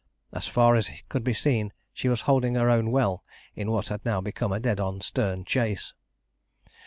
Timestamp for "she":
1.93-2.09